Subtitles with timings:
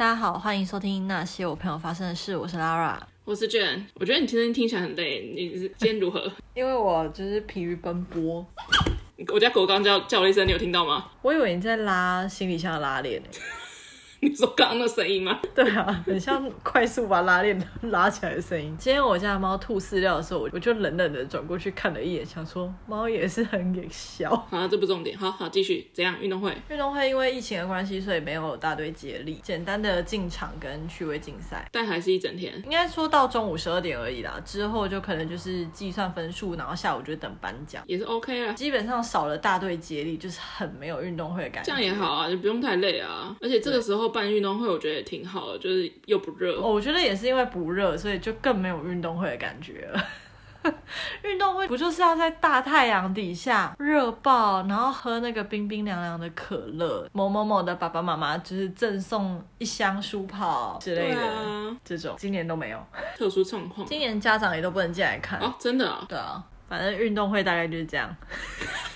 [0.00, 2.34] 大家好，欢迎收听那些我朋友发生的事。
[2.34, 3.82] 我是 Lara，我是 Jane。
[3.96, 6.32] 我觉得你今天听起来很累，你今天如何？
[6.56, 8.42] 因为我就是疲于奔波。
[9.30, 11.10] 我家狗刚叫叫了一声，你有听到吗？
[11.20, 13.22] 我以为你在拉行李箱的拉链
[14.22, 15.40] 你说刚刚的声音吗？
[15.54, 18.76] 对啊，很像快速把拉链拉起来的声音。
[18.78, 24.28] 今天我家的猫吐饲料的时候，我就冷冷的转过去看了一眼，想说猫也是很给笑。
[24.50, 25.16] 好，这不重点。
[25.16, 25.88] 好好继续。
[25.94, 26.20] 怎样？
[26.20, 26.54] 运动会？
[26.68, 31.66] 运动会因为疫情的关系，所以没有大队接力，简单的进场跟趣味竞赛。
[31.72, 34.38] 但还是一整天，应该说到中午十二点而已啦。
[34.44, 38.52] 之后就可能就是计算分数，然后下午就等颁奖，也是 OK 啦。
[38.52, 41.66] 基本上少了大队接力，就是很没有运动会的感觉。
[41.66, 43.34] 这样也好啊，就不用太累啊。
[43.40, 44.09] 而且这个时候。
[44.10, 46.60] 办运动会我觉得也挺好的，就是又不热。
[46.60, 50.04] 哦，我觉得也是因为不热，所以就更没有运动会的感觉了。
[51.24, 63.86] 运动会不就是要在大太阳底下热爆，然后喝那个冰冰凉凉的可乐，某某某的爸爸妈妈就是赠送一箱舒跑之类的，啊、这种今年都没有特殊状况。
[63.86, 66.04] 今年家长也都不能进来看哦，真的啊？
[66.06, 68.14] 对啊，反正运动会大概就是这样。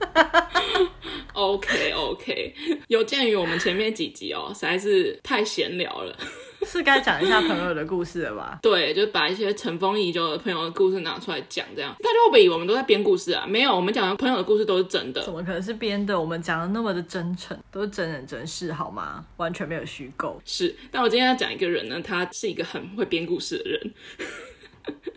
[1.32, 2.54] OK OK，
[2.88, 6.16] 有鉴于我们前面几集哦，实在是太闲聊了，
[6.66, 8.58] 是该讲一下朋友的故事了吧？
[8.62, 13.44] 对，就把一些尘封已久的朋友的故事拿出来讲，这样大家会不会以为我们都在编故事啊？
[13.46, 15.22] 没有，我们讲的朋友的故事都是真的。
[15.22, 16.18] 怎么可能是编的？
[16.18, 19.22] 我们讲的那么的真诚，都是真人真事，好吗？
[19.36, 20.40] 完全没有虚构。
[20.46, 23.92] 是，但我今天要讲一个人呢，他是一个很会编故事的人。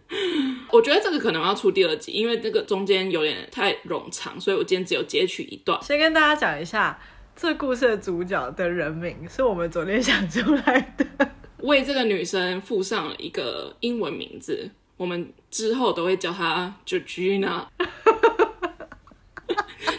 [0.72, 5.80] 我觉得这个可能要出第二集，因为这个中间有点太冗长，所以我今天只有截取一段。
[5.82, 7.00] 先跟大家讲一下，
[7.36, 11.06] 这故事的主角的人名是我们昨天想出来的，
[11.62, 17.66] 为这个女生附上了一个英文名字，我们之后都会叫她 Georgina。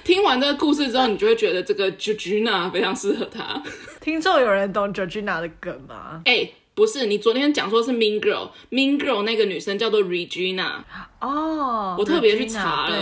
[0.02, 3.62] 听完这个故事之后，你就会觉得这个 Georgina 非常适合她。
[4.00, 6.22] 听众有人懂 Georgina 的梗吗？
[6.24, 6.54] 哎、欸。
[6.80, 10.76] 不是，你昨天讲说是 Mean Girl，Mean Girl 那个女生叫做 Regina
[11.20, 12.96] 哦，我特别去查了，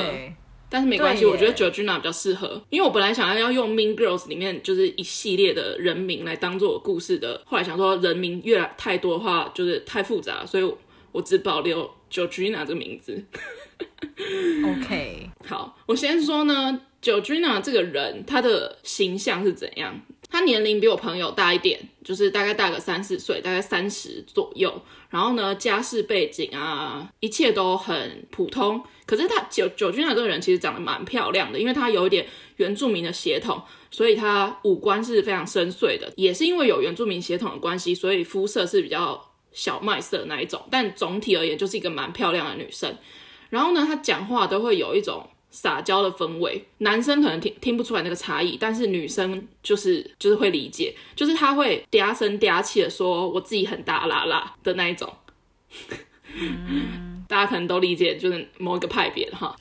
[0.69, 10.75] 但是没关系，我觉得 Georgina 比较适合，因为我本来想要要用 Mean Girls 里面就是一系列的人名来当做我故事的，后来想说人名越来太多的话就是太复杂，所以
[11.12, 13.25] 我只保留 Georgina 这个名字。
[14.67, 20.00] OK， 好，我先说呢，Georgina 这个人她的形象是怎样？
[20.31, 24.83] 他年龄比我朋友大一点，就是大概大个三四岁，大概三十左右。
[25.09, 28.83] 然后呢，家世背景啊，一切都很普通。
[29.06, 36.12] 可是他九九君啊，这个人其实长得蛮漂亮的，因为他有一点原住民的血统，所以他五官是非常深邃的。
[36.17, 40.62] 也是因为有原住民血统的关系，所以肤色是比较小麦色那一种。
[40.71, 42.94] 但总体而言，就是一个蛮漂亮的女生。
[43.49, 45.27] 然后呢，她讲话都会有一种。
[45.50, 55.12] 撒娇的氛围，男生可能听听不出来那个差异，但是女生就是就是会理解，就是他会嗲声嗲气的说我自己很大啦啦的那一种，
[56.34, 59.56] 嗯、大家可能都理解，就是某一个派别哈。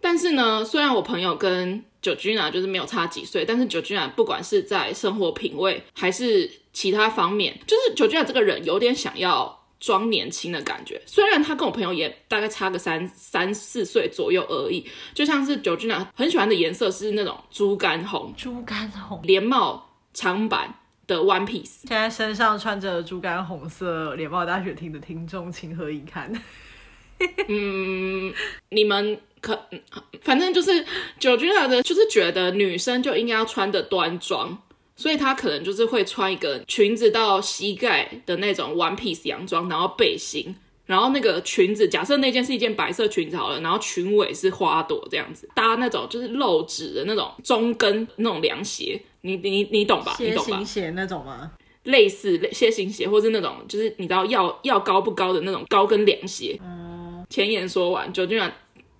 [0.00, 9.63] 但是呢，虽然我朋友跟 Georgina 就是没有差几岁，但是 Georgina 不管是在生活品味还是其他方面，就是 Georgina 这个人有点想要。
[9.80, 20.74] 装年轻的感觉，虽然他跟我朋友也大概差个三三四岁左右而已，就像是 Georgina 很喜欢的颜色是那种猪肝红，猪肝红连帽长版
[21.06, 21.82] 的 One Piece。
[21.86, 26.32] 现在身上穿着猪肝红色连帽大雪听的听众，情何以堪？
[27.48, 28.32] 嗯，
[28.70, 29.58] 你们可
[30.22, 30.84] 反正就是
[31.20, 34.58] Georgina 的，就是觉得女生就应该要穿的端庄。
[34.96, 40.54] 所以她可能就是会穿一个裙子到膝盖的那种 one piece 洋装，然后背心，
[40.86, 50.16] 然后那个裙子，假设那件是一件白色裙子好了，然后裙尾是花朵这样子，搭那种就是露趾的那种中跟那种凉鞋，你你你懂吧？
[50.18, 50.62] 你懂吧？
[50.64, 51.50] 鞋那种吗？
[51.84, 56.58] 类似鞋型鞋，或是那种就是你知道要要高不高的那种高跟凉鞋。
[56.64, 58.50] 嗯，前言说完，就这样。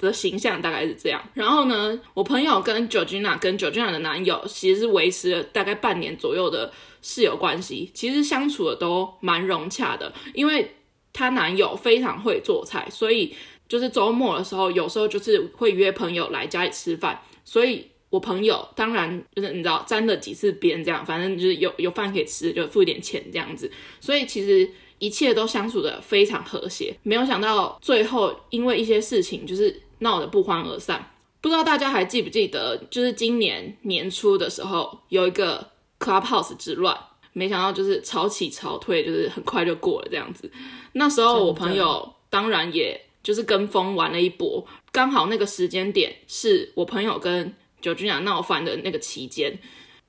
[0.05, 6.73] 的形象大概是这样，然后呢，我朋友跟 Georgina 跟 Georgina 的男友其实是维持了大概半年左右的
[7.03, 10.71] 室友关系，其实相处的都蛮融洽的，因为
[11.13, 13.35] 她男友非常会做菜，所以
[13.69, 23.71] 就是周末的时候，有时候就是会约朋友来家里吃饭，所以我朋友当然就是你知道沾了几次边这样，反正就是有有饭可以吃，就付一点钱这样子，
[24.01, 24.71] 所以其实。
[25.01, 31.11] 一切都相处的非常和谐，没有想到最后因为一些事情就是闹得不欢而散。
[31.41, 36.99] 不知道大家还记不记得，就是今年年初的时候有一个 Clubhouse 之乱，
[37.35, 40.51] 没想到就是潮起潮退，就是很快就过了这样子。
[40.93, 49.59] 那时候我朋友当然也就是跟风玩了一波，刚好那个时间点是我朋友跟 Georgina 闹翻的那个期间。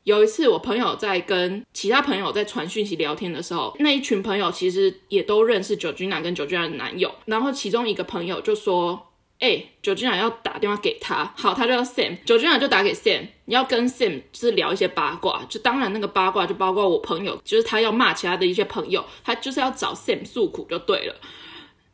[0.06, 9.08] 有一次我朋友在跟其他朋友在传讯息聊天的时候，那一群朋友其实也都认识 Georgina 跟九君雅的男友，然后其中一个朋友就说。
[9.46, 21.16] 哎、九俊雅要打电话给他，好，他就叫 Sam，Georgina 就打给 Sam，你要跟 Sam 就是聊一些八卦，就当然那个八卦就包括我朋友，就是他要骂其他的一些朋友，他就是要找 Sam 诉苦就对了。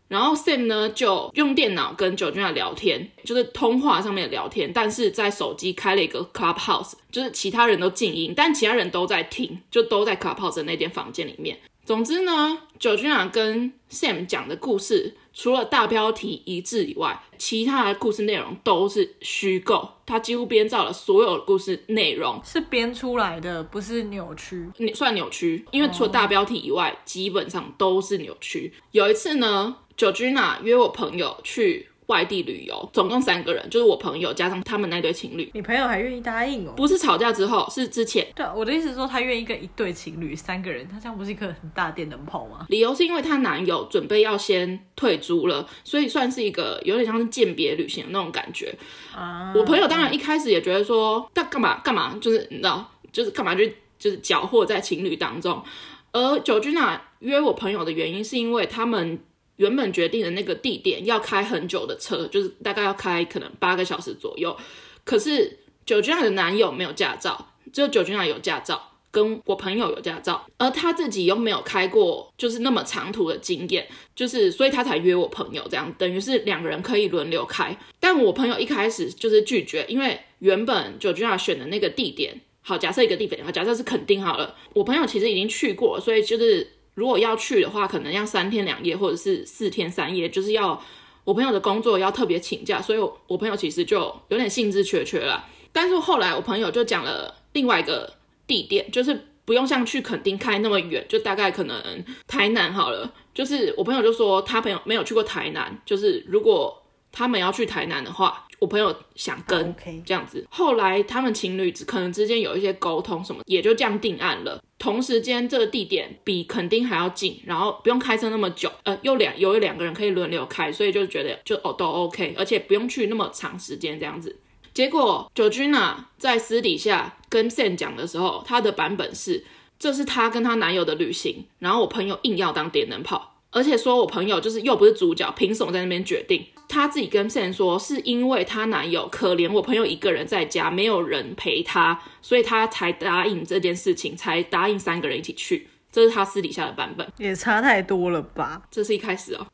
[0.07, 11.57] 然后 Sam 呢就用电脑跟 Georgina 聊天，就是通话上面聊天，但是在手机开了一个 Clubhouse，就是其他人都静音，但其他人都在听，就都在 Clubhouse 那间房间里面。
[11.83, 19.89] 总之呢，Georgina 跟 Sam 讲的故事，除了大标题一致以外，其他的故事内容都是虚构。
[20.05, 24.69] 他几乎编造了所有的故事内容，是编出来的，不是扭曲。
[24.77, 28.73] 你算扭曲，因为除了大标题以外，基本上都是扭曲。
[28.91, 31.87] 有一次呢，Georgina 约我朋友去。
[32.11, 35.49] 外地旅游，总共三个人，就是我朋友加上他们那对情侣。
[35.53, 36.73] 你朋友还愿意答应哦？
[36.75, 38.27] 不是吵架之后，是之前。
[38.35, 42.65] 对，我的意思是说，他愿意跟一对情侣三个人，他这样不是一个很大电灯泡吗？
[42.67, 48.75] 理由是因为她男友准备要先退租了，所以算是一个有点像是鉴别旅行的那种感觉。
[49.15, 53.63] 啊，我朋友当然一开始也觉得说，他干嘛干嘛，就是你知道，就是干嘛就
[53.97, 55.63] 就是搅和在情侣当中。
[56.11, 59.17] 而 Georgina 约我朋友的原因，是因为他们。
[59.57, 64.55] 原本决定的那个地点要开很久的车，就是大概要开可能八个小时左右。
[65.03, 68.81] 可是 Georgina 的男友没有驾照，只有 Georgina 有驾照，
[69.11, 77.77] 跟我朋友有驾照，而他自己又没有开过就是那么长途的经验，就是所以他才约我朋友这样，等于是两个人可以轮流开。
[77.99, 86.67] 但我朋友一开始就是拒绝，因为原本 Georgina 选的那个地点，好，假设一个地点，好，假设是肯定好了，我朋友其实已经去过，所以就是。
[86.93, 90.81] 如果要去的话，可能要三天两夜，或者是四天三夜，就是要
[91.23, 95.45] 我朋友的工作要特别请假，所以我我朋友其实就有点兴致缺缺了。
[95.71, 98.13] 但是后来我朋友就讲了另外一个
[98.45, 101.81] 地点，就是不用像去垦丁开那么远，就大概可能
[102.27, 103.13] 台南好了。
[103.33, 108.47] 就是我朋友就说他朋友没有去过台南，就是如果他们要去台南的话。
[108.61, 109.75] 我朋友想跟
[110.05, 114.63] 这样子，后来他们情侣可能之间有一些沟通什么，也就这样定案了。
[114.77, 124.37] 同时间这个地点比垦丁还要近，然后不用开车那么久，呃，又两有两个人可以轮流开，所以就觉得就哦都 OK，而且不用去那么长时间这样子。
[124.75, 129.43] 结果 Georgina 在私底下跟 Sam 讲的时候，她的版本是
[129.79, 133.29] 这是她跟她男友的旅行，然后我朋友硬要当电灯泡。
[133.53, 136.45] 而且说我朋友就是又不是主角，凭什么在那边决定？
[136.71, 145.67] 她自己跟 Sam 说，是因为她男友可怜我朋友一个人在家，没有人陪她，所以她才答应这件事情，才答应三个人一起去。
[145.91, 148.61] 这是她私底下的版本，也差太多了吧？
[148.71, 149.45] 这是一开始哦，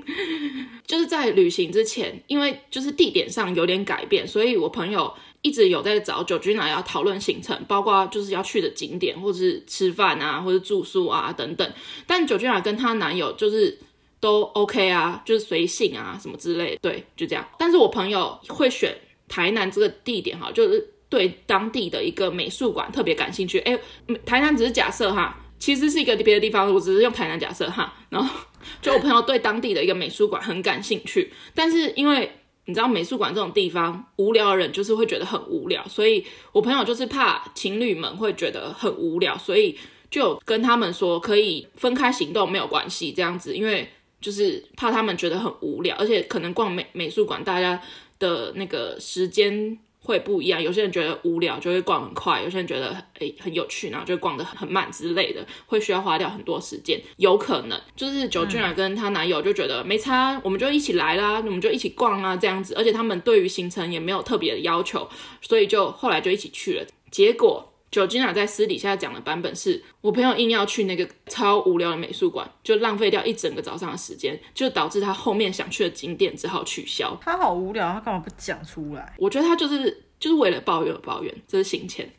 [0.86, 5.12] 就是在旅行之前，因为就是地点上有点改变，所以我朋友。
[5.44, 11.72] 一直有在找 Georgina 要讨论行程，包括就是要去的景点，或者是吃饭啊，或者住宿啊等等。
[12.06, 13.78] 但 Georgina 跟她男友就是
[14.20, 17.46] 都 OK 啊，就是随性啊什么之类，对，就这样。
[17.58, 18.96] 但是我朋友会选
[19.28, 23.58] 台南这个地点哈，就是对当地的一个美术馆特别感兴趣。
[23.60, 23.78] 哎，
[24.24, 27.92] 台南只是假设哈，其实是一个别的地方，我只是用台南假设哈。
[28.08, 28.34] 然后
[28.80, 32.30] 就我朋友对当地的一个美术馆很感兴趣，但是因为。
[32.66, 39.78] 你知道美术馆这种地方，无聊的人就是会觉得很无聊，所以我朋友就是怕情侣们会觉得很无聊，所以
[40.10, 43.86] 就跟他们说可以分开行动没有关系这样子，因为
[44.24, 47.80] 就是怕他们觉得很无聊，而且可能逛美美术馆大家
[48.18, 49.78] 的那个时间。
[50.06, 57.00] 会不一样，有些人觉得无聊就会逛很快，有些人觉得诶很有趣，然后就逛得很慢之类的，会需要花掉很多时间。
[57.16, 65.08] 有可能就是 Georgina 跟她男友就觉得没差，我们就一起来啦，我们就一起逛啊这样子，而且他们对于行程也没有特别的要求，
[65.40, 66.86] 所以就后来就一起去了。
[67.10, 67.72] 结果。
[67.94, 77.16] Georgina 在私底下讲的版本是，我朋友硬要去那个超无聊的美术馆，就浪费掉一整个早上的时间，就导致他后面想去的景点只好取消。
[77.22, 79.14] 他好无聊，他干嘛不讲出来？
[79.16, 82.10] 我觉得他就是就是为了抱怨而抱怨，这是行前。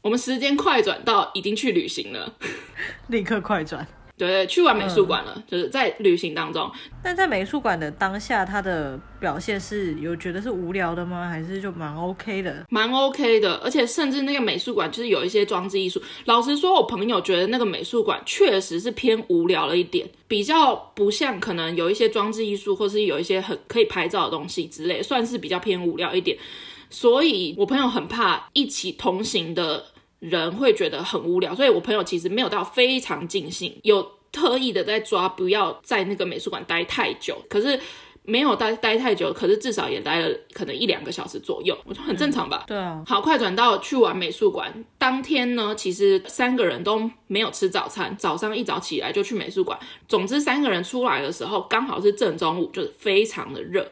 [0.00, 2.34] 我们时间快转到已经去旅行了，
[3.08, 3.86] 立刻快转。
[4.16, 6.70] 对对，去完美术馆了，嗯，就是在旅行当中。
[7.02, 11.28] 但在美术馆的当下，他的表现是有觉得是无聊的吗？
[11.28, 12.64] 还是就蛮 OK 的？
[12.70, 16.00] 蛮 OK 的，而且甚至那个美术馆就是有一些装置艺术。
[16.24, 26.38] 老实说，我朋友觉得那个美术馆确实是偏无聊了一点，比较不像可能有一些装置艺术，或是有一些很可以拍照的东西之类，算是比较偏无聊一点。
[26.88, 29.84] 所以我朋友很怕一起同行的。
[30.28, 37.40] 人会觉得很无聊，所以我朋友其实没有到非常尽兴，有特意的在抓不要在那个美术馆待太久。
[37.48, 37.78] 可是
[38.22, 42.64] 没有待待太久，可是至少也待了可能一两个小时左右，我觉得很正常吧。
[42.66, 43.00] 对啊。
[43.06, 49.78] 好，快转到去玩美术馆当天呢，其实三个人都没有吃早餐，早上一早起来就去美术馆。
[50.08, 53.88] 总之三个人出来的时候刚好是正中午，就是非常的热。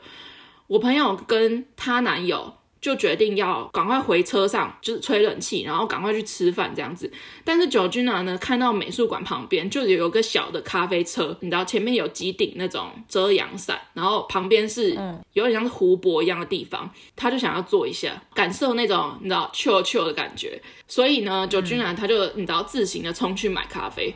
[0.67, 2.55] 我朋友跟她男友。
[2.85, 7.11] 就决定要赶快回车上，就是吹冷气，然后赶快去吃饭这样子。
[7.43, 14.91] 但是 Georgina 呢，看到美术馆旁边就有个小的咖啡车，你知道前面有几顶那种遮阳伞，然后旁边是
[15.33, 20.61] 有点像是湖泊一样的地方，他就想要坐一下，感受那种你知道 chill chill 的感觉。
[20.87, 24.15] 所以呢，Georgina 他就你知道自行的冲去买咖啡，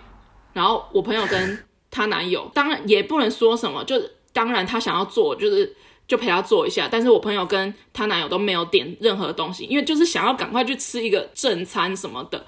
[0.52, 1.58] 然后我朋友跟
[1.90, 3.98] 她男友，当然也不能说什么，就
[4.34, 5.74] 当然他想要坐就是。
[6.08, 12.46] 就陪他坐一下，但是我朋友跟她男友都没有点任何东西，因为就是想要赶快去吃一个正餐什么的，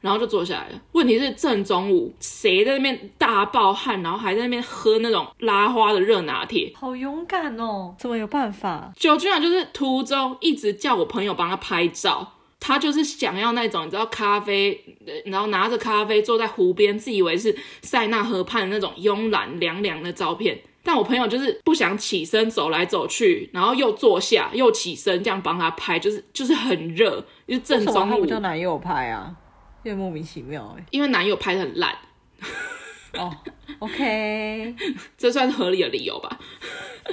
[0.00, 0.80] 然后就坐下来了。
[0.92, 6.72] 问题是正中午，谁在那边大爆汗，然后还在那边喝那种拉花的热拿铁？
[6.76, 7.94] 好勇敢哦！
[7.98, 8.92] 怎么有办法？
[8.96, 14.80] 就居然就是途中一直叫我朋友帮他拍照，他就是想要那种你知道咖啡，
[15.26, 20.60] 然后拿着咖啡坐在湖边，自以为是塞纳河畔的那种慵懒凉凉的照片。
[20.86, 28.26] 但我朋友就是不想起身走来走去，然后又坐下又起身，这样帮他拍，就是就是很热，就正中午。
[28.26, 29.34] 叫男友拍啊？
[29.82, 30.84] 有点莫名其妙哎。
[30.90, 31.96] 因为男友拍的很烂。
[33.16, 33.34] 哦
[33.78, 34.74] ，OK，
[35.16, 36.38] 这算是合理的理由吧？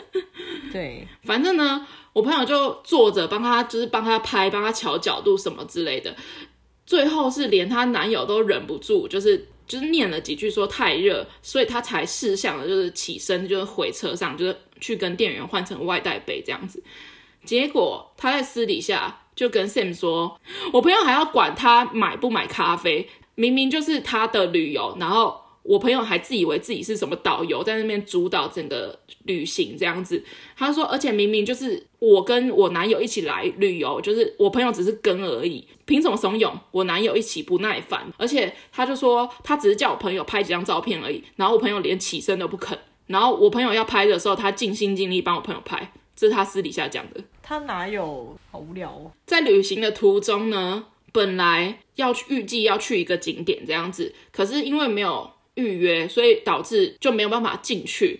[0.74, 6.13] 对，反正呢，我朋友就坐着帮他，就是帮他拍，帮他调角度什么之类的。
[6.86, 9.48] 最后是连她男友都忍不住，就是。
[9.72, 16.84] 就是念了几句，说太热，所以他才试想的，就是起身，就是回车上，就是去跟店员换成外带杯这样子。
[17.46, 20.38] 结果他在私底下就跟 Sam 说
[20.74, 30.24] ：“我朋友还要管他买不买咖啡，明明就是他的旅游，然后。”我朋友还自以为自己是什么导游，在那边主导整个旅行这样子。
[30.58, 38.12] 他说，而且明明就是我跟我男友一起来旅游，就是我朋友只是跟而已，凭什么怂恿我男友一起不耐烦？
[38.18, 42.77] 而且他就说，他只是叫我朋友拍几张照片而已，然后我朋友连起身都不肯。
[43.06, 47.22] 然后我朋友要拍的时候，他尽心尽力帮我朋友拍，这是他私底下讲的。
[47.44, 48.36] 他哪有？
[48.50, 49.12] 好无聊哦。
[49.27, 55.30] 在旅行的途中呢，本来要去预计要去一个景点这样子，可是因为没有。
[55.62, 58.20] 预约，所以导致就没有办法进去。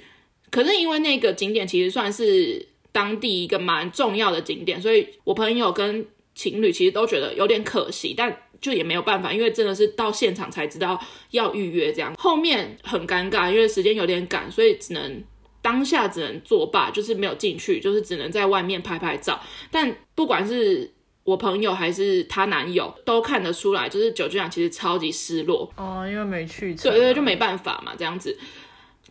[0.50, 6.06] 可是因为那个景点其实算是当地一个蛮重要的景点，所以我朋友跟
[6.36, 11.00] 情侣其实都觉得有点可惜，但就也没有办法，因为真的是到现场才知道
[11.32, 12.14] 要预约这样。
[12.18, 15.24] 后面很尴尬，因为时间有点赶，所以只能
[15.62, 19.42] 当下只能作罢，就是没有进去，就是只能在外面拍拍照。
[19.72, 20.92] 但不管是
[21.32, 28.38] 我朋友还是她男友都看得出来，就是九君阳其实超级失落哦，因为没去成，对对，就没办法嘛，这样子。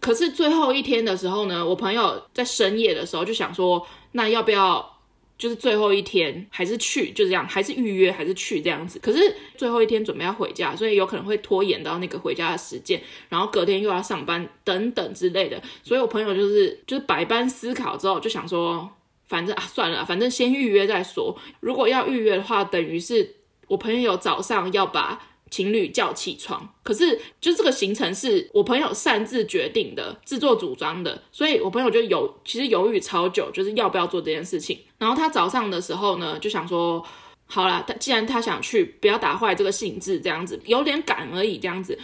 [0.00, 4.98] 可是最后一天的时候呢，我朋友在深夜的时候就想说，那要不要
[5.38, 8.98] 就是最后一天还是去，就这样，还是预约还是去这样子。
[8.98, 13.00] 可是最后一天准备要回家，所以有可能会拖延到那个回家的时间，
[13.30, 15.58] 然后隔天又要上班等等之类的。
[15.82, 18.86] 所以我朋友就是就是百般思考之后就想说。
[19.30, 21.38] 反正啊，算了，反正先预约再说。
[21.60, 23.36] 如果要预约的话，等于是
[23.68, 26.74] 我朋友早上要把情侣叫起床。
[26.82, 34.76] 可是，就这个行程是我朋友擅自决定的，自作主张的，所以我朋友就有其实犹豫超久，就是要不要做这件事情。
[34.98, 37.06] 然后他早上的时候呢，就想说，
[37.46, 41.96] 好啦，他既然他想去，不要打坏这个兴致，这样子有点赶而已，这样子，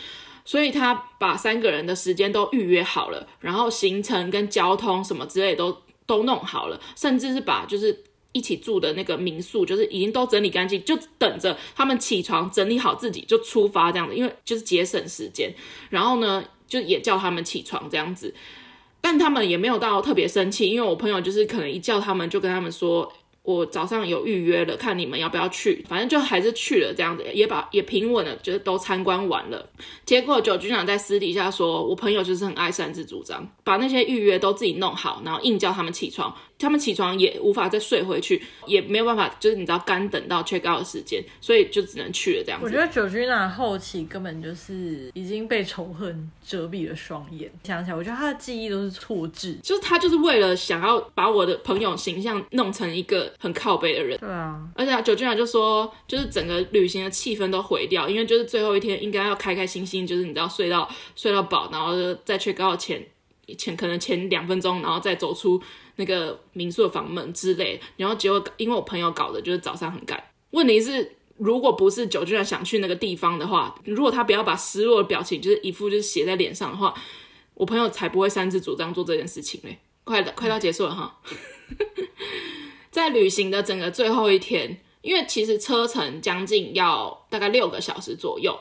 [0.44, 5.76] 所以他把三个人的时间都预约好了，然后行程跟交通什么之类都。
[6.06, 15.54] 都弄好了，甚至是把就是一起住的那个民宿，就是已经都整理干净，就等着他们起床整理好自己就出发这样子，因为就是节省时间。
[15.90, 18.34] 然后呢，就也叫他们起床这样子，
[19.00, 23.12] 但他们也没有到特别生气，因为我朋友就是可能一叫他们就跟他们说。
[23.46, 29.70] 我早上有预约了，看你们要不要去，反正就还是去了，这样子也把也平稳的，就是都参观完了。
[30.04, 36.34] 结果九局长在私底下说，我朋友就是很爱擅自主张，把那些预约都自己弄好，然后硬叫他们起床。
[36.58, 42.64] 他们起床也无法再睡回去，也没有办法，就是你知道干等到 check out 的时间，所以就只能去了这样子。
[42.64, 47.50] 我觉得九君娜后期根本就是已经被仇恨遮蔽了双眼。
[47.64, 54.18] 想起来，我觉得他的记忆都是错置，就是他就是为了想要把我的朋友形象弄成一个很靠背的人。
[54.18, 63.04] 对啊，而且九君娜就说，就是整个旅行的气氛都毁掉，因为就是最后一天应该要开开心心，就是你知道睡到睡到饱，然后就在 check out 前
[63.58, 65.60] 前可能前两分钟，然后再走出。
[65.96, 70.22] 那个民宿的房门之类，然后结果因为我朋友搞的，就是早上很赶。
[70.50, 76.94] 问题是，如果不是九居然想去那个地方的话，如果他不要把失落的表情，就是一副就是写在脸上的话，
[77.54, 79.78] 我朋友才不会擅自主张做这件事情嘞。
[80.04, 81.18] 快快到结束了哈。
[82.90, 88.58] 在旅行的整个最后一天，因为其实车程将近要大概六个小时左右。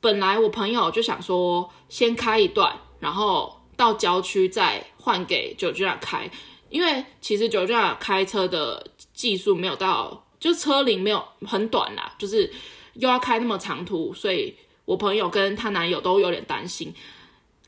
[0.00, 6.30] 本来我朋友就想说先开一段，然后到郊区再换给 Georgina 开，
[6.70, 12.50] 因为其实九驾开车的技术没有到，就车龄没有很短啦，就是
[12.94, 16.92] 又要开那么长途，所以我朋友跟她男友都有点担心。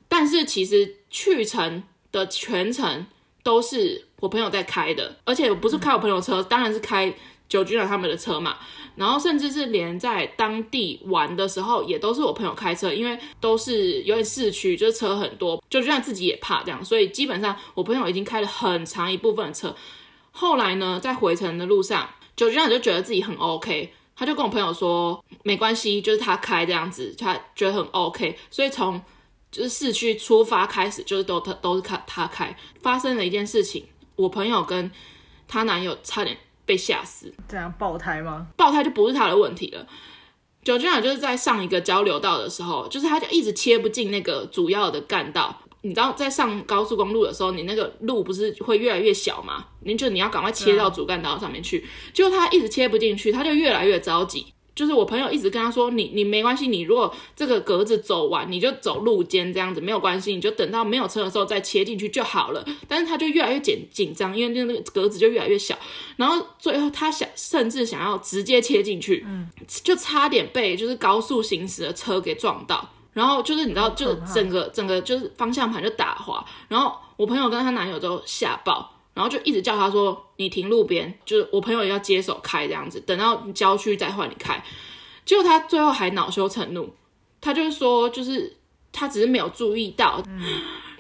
[0.08, 3.06] 但是其实去程的全程
[3.42, 7.14] 都是我朋友在开的，而且不是开我朋友车，当然是开
[7.50, 8.56] Georgina 他们的车嘛。
[8.96, 19.74] 然后甚至是连在当地玩的时候，也都是我朋友开车，因为都是有点市区，就是车很多，Georgina 自己也怕这样，所以基本上我朋友已经开了很长一部分的车。
[20.32, 29.00] 后来呢，在回程的路上，Georgina 就觉得自己很 OK，他就跟我朋友说没关系，就是他开这样子，他觉得很 OK，所以从
[29.50, 32.54] 就是市区出发开始，就是都他都是他他开。
[32.82, 34.90] 发生了一件事情，我朋友跟
[35.48, 36.36] 她男友差点
[36.70, 37.34] 被吓死。
[37.48, 38.46] 这样爆胎吗？
[38.56, 39.84] 爆胎就不是他的问题了。
[40.64, 45.62] Georgina 就是在上一个交流道的时候，就是他就一直切不进那个主要的干道。
[45.80, 49.64] 你知道，在上高速公路的时候，你那个路不是会越来越小吗？
[49.80, 51.84] 你就你要赶快切到主干道上面去。
[52.14, 54.46] 结果他一直切不进去，他就越来越着急。
[54.74, 62.64] 就是我朋友一直跟他说，你你没关系，你如果这个格子走完，你就走路肩这样子没有关系，你就等到没有车的时候再切进去就好了。
[62.88, 65.76] 但是他就越来越紧紧张，因为那个格子就越来越小，
[66.16, 69.48] 然后最后他想甚至想要直接切进去，嗯，
[69.84, 78.96] 就差点被就是高速行驶的车给撞到，然后就是你知道，就整个整个就是方向盘就打滑，然后我朋友跟她男友都吓爆。
[79.20, 84.64] 然后就一直叫他说：“你停路边，就是我朋友要接手开这样子，等到郊区再换你开。”
[85.26, 86.90] 结果他最后还恼羞成怒，
[87.38, 88.56] 他就是说，就是
[88.90, 90.40] 他只是没有注意到，嗯、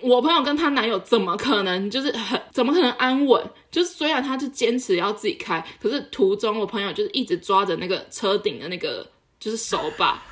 [0.02, 3.42] 我朋友跟她男友怎么可能就是很怎么可能安稳？
[3.70, 10.22] 就是虽然他是坚持要自己开，可是途中我朋友就是一直抓着那个车顶的那个就是手把。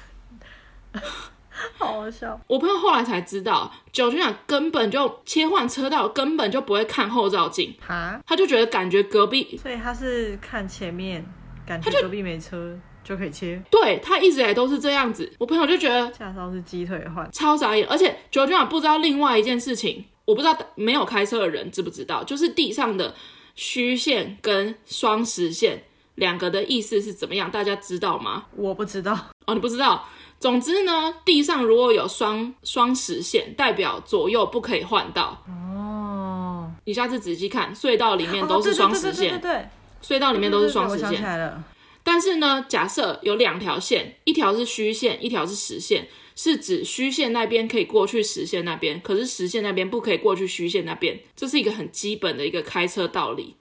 [1.79, 2.39] 好好笑！
[2.47, 7.75] 我朋友后来才知道，Georgina 根本就切换车道，根本就不会看后照镜。
[7.87, 11.25] 哈，他就觉得感觉隔壁，所以他是看前面，
[11.67, 13.63] 感觉隔壁没车就，可以切。
[13.71, 15.31] 对，他一直以来都是这样子。
[15.39, 17.87] 我朋友就觉得驾照是鸡腿换，超傻眼。
[17.89, 23.15] 而且 Georgina 不知道另外一件事情，我不知道没有开车的人知不知道，就是地上的
[23.55, 25.85] 虚线跟双实线
[26.17, 27.51] 两个的意思是怎么样？
[27.51, 28.45] 大家知道吗？
[28.55, 29.13] 我不知道。
[29.47, 30.07] 哦，你不知道。
[30.41, 35.43] 总之呢，地上如果有双双实线，代表左右不可以换道。
[35.49, 39.31] 哦，你下次仔细看，隧道里面都是双实线。
[39.31, 39.69] 对对对，
[40.01, 41.63] 隧道里面都是双实线。
[42.05, 51.19] 但是呢，假设有两条线，一条是虚线，一条是实线，是指虚线那边可以过去实线那边，可是实线那边不可以过去虚线那边。
[51.35, 53.57] 这是一个很基本的一个开车道理。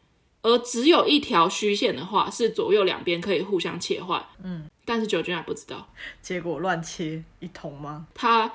[0.47, 4.25] 而只有一条虚线的话，是左右两边可以互相切换。
[4.41, 4.65] 嗯。
[4.85, 5.85] 但是 Georgina 还不知道，
[6.21, 8.07] 结果乱切一通吗？
[8.13, 8.49] 他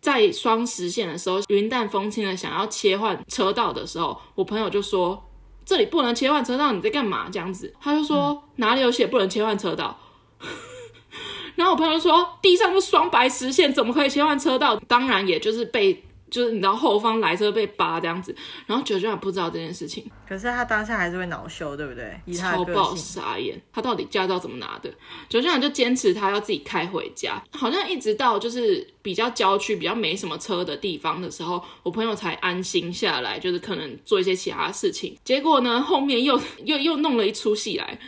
[0.00, 5.22] 在双实线的时候，云淡风轻的想要切换车道的时候，我朋友就说
[5.64, 9.96] ：“这里不能切换车道，你在干嘛？”这样子，他就说：“嗯、哪里有写不能切换车道？”
[11.54, 16.02] 然后我朋友就说：“地上是双白实线，怎么可以切换车道？”当然，也就是被。
[16.32, 18.34] 就是你知道后方来车被扒这样子，
[18.66, 22.18] 然后 Georgina 不知道这件事情，可是他当下还是会恼羞，对不对？
[22.34, 24.90] 超爆傻眼，他到底驾照怎么拿的
[25.28, 35.14] ？Georgina 就坚持他要自己开回家，好像一直到就是比较郊区、比较没什么车的地方的时候，我朋友才安心下来，就是可能做一些其他事情。
[35.22, 37.98] 结果呢，后面又又又弄了一出戏来。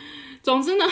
[0.41, 0.85] 总之呢，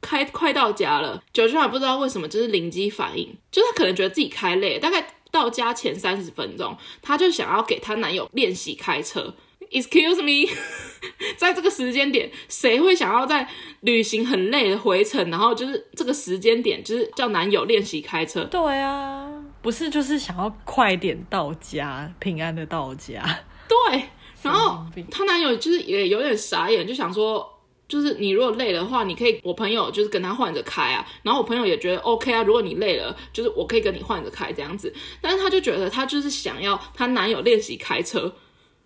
[0.00, 5.06] 开快到家了，Georgina 不知道为什么就是灵机反应，就是他可能觉得自己开累，大概。
[5.38, 9.32] 到家前三十分钟，她就想要给她男友练习开车。
[9.70, 10.50] Excuse me，
[11.38, 13.48] 在这个时间点，谁会想要在
[13.80, 18.42] 旅行很累的回程，然后就是这个时间点，就是叫男友练习开车？
[18.46, 19.30] 对啊，
[19.62, 23.22] 不是就是想要快点到家，平安的到家。
[23.68, 24.02] 对，
[24.42, 27.57] 然后她男友就是也有点傻眼，就想说。
[27.88, 32.42] 就是你如果累的话，你可以我朋友就是跟他换着开啊，然后我朋友也觉得 OK 啊。
[32.42, 34.92] 如果你累了，就是我可以跟你换着开这样子。
[35.22, 38.30] 但是他就觉得他就是想要她男友练习开车，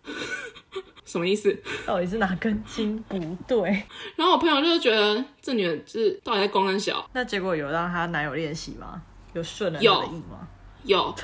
[1.04, 1.60] 什么意思？
[1.84, 3.82] 到底是哪根筋不对？
[4.14, 7.04] 然后我朋友就觉得这女人就是到底在公三小。
[7.12, 9.02] 那结果有让她男友练习吗？
[9.32, 10.46] 有顺了他的意吗？
[10.84, 11.14] 有，有，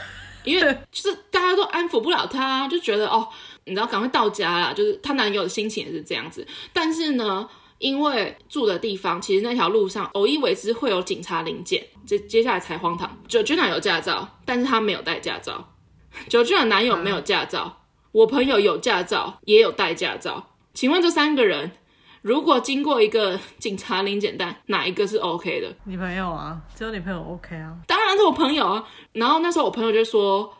[0.42, 3.28] 因为就是大家都安抚不了她，就觉得哦，
[3.66, 4.72] 你知道赶快到家啦。
[4.72, 7.48] 就是她男友的心情也是这样子，但是呢。
[7.78, 11.86] 因为住的地方，其实那条路上偶一为之会有警察临检。
[12.04, 15.72] 接接下来才荒唐，Georgina 有驾照，但是他没有带驾照。
[16.28, 20.56] Georgina 男友没有驾照，我朋友有驾照，也有带驾照。
[20.74, 21.70] 请问这三个人，
[22.22, 25.72] 如果经过一个 警察临检站，哪一个是 OK 的？
[25.84, 27.76] 你朋友啊，只有你朋友 OK 啊？
[27.86, 28.84] 当然是我朋友啊。
[29.12, 30.50] 然后那时候我朋友就说：“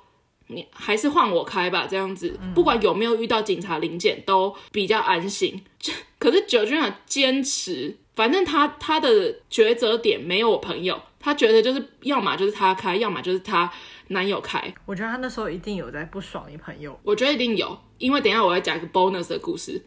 [0.49, 5.63] 你还是换我开吧，这样子，不管有没有遇到警察临检，都比较安心。
[6.19, 13.71] ”可是 Georgina 坚持，反正他他的抉择点没有我朋友，他觉得就是要么就是他开，要么就是他
[14.09, 14.75] 男友开。
[14.85, 16.99] 我觉得他那时候一定有在不爽你朋友。
[17.05, 19.81] 我觉得一定有，因为等一下我要讲一个 bonus 的故事。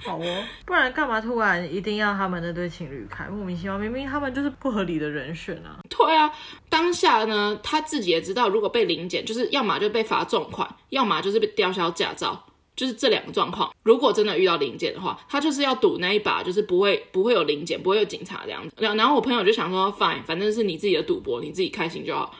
[0.04, 3.24] 好哦，不然干嘛突然一定要他们那对情侣开？
[3.26, 5.78] 莫名其妙，明明他们就是不合理的人选啊。
[5.88, 6.32] 对啊，
[6.68, 13.70] 当下呢，他自己也知道，如果被临检，就是要么就被罚重款，要么就是被吊销驾照，就是这两个状况。
[13.82, 18.74] 如果真的遇到临检的话，他就是要赌那一把，就是不会不会有临检，不会有警察这样子。
[18.78, 22.34] 然后我朋友就想说，fine，反正是你自己的赌博，你自己开心就好。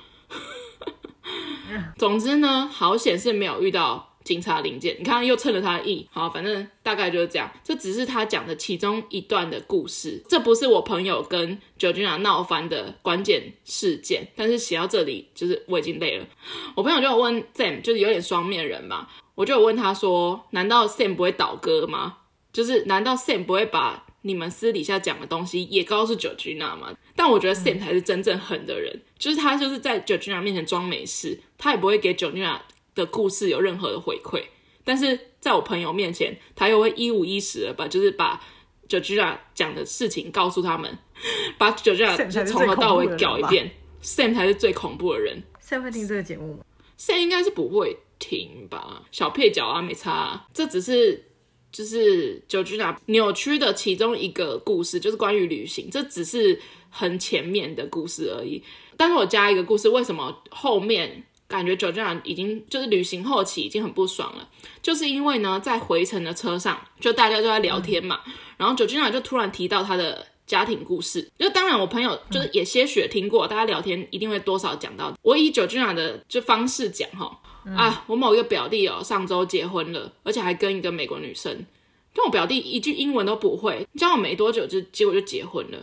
[1.99, 4.10] 总之呢，好险是没有遇到。
[4.23, 7.51] 警察零件，你看又蹭了他的意，好，反正大概就是这样。
[7.65, 14.29] 这只是他讲的其中一段的故事，这不是我朋友跟 Georgina 闹翻的关键事件。
[14.37, 16.27] 但是写到这里，就是我已经累了。
[16.75, 22.19] 我朋友就有问 Sam，就是有点双面人嘛，我就有问他说，难道 Sam 不会倒戈吗？
[22.53, 26.93] 就是难道 Sam 不会把你们私底下讲的东西也告诉 Georgina 吗？
[27.17, 32.59] 但我觉得 Sam 才是真正狠的人，就是他就是在 Georgina 面前装没事，他也不会给 Georgina
[32.95, 34.43] 的故事有任何的回馈，
[34.85, 38.41] 但是在我朋友面前，他又会一五一十的把就是把
[38.89, 40.99] Georgina 讲的事情告诉他们，
[41.57, 43.71] 把 Georgina 就从头到尾搞一遍。
[44.03, 45.43] Sam 才是最恐怖的人。
[45.63, 46.65] Sam 会听这个节目吗
[46.99, 50.47] ？Sam 应该是不会听吧，小配角啊，没差啊。
[50.55, 51.23] 这只是
[51.71, 58.63] 就是 Georgina 扭曲的其中一个故事，就是关于旅行，这只是很前面的故事而已。
[58.97, 61.23] 但是我加一个故事，为什么后面？
[61.51, 64.49] 感觉 Georgina 已经就是旅行后期已经很不爽了，
[64.81, 75.13] 就是因为呢，在回程的车上，就大家都在聊天嘛，嗯、然后 Georgina 就突然提到他的家庭故事，就当然我朋友就是也些许听过，嗯、大家聊天一定会多少讲到。
[75.23, 77.37] 我以 Georgina 的就方式讲哈，
[77.67, 81.67] 嗯、啊，我某一个表弟哦，上周结婚了，而且还跟一个美国女生，
[82.15, 85.79] 但我表弟一句英文都不会，交往没多久就结果就结婚了。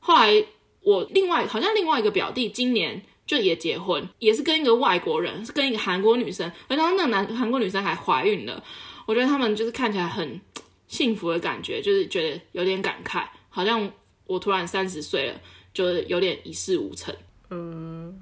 [0.00, 0.44] 后来
[0.80, 3.00] 我另外好像另外一个表弟今年。
[3.26, 8.62] 就也结婚，也是跟一个外国人，是跟一个韩国女生，而当时那个男韩国女生还怀孕了。
[9.06, 10.40] 我觉得他们就是看起来很
[10.88, 13.90] 幸福的感觉，就是觉得有点感慨，好像
[14.26, 15.40] 我突然三十岁了，
[15.72, 17.14] 就是有点一事无成。
[17.48, 18.12] 呃，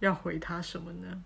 [0.00, 1.22] 要回他什么呢？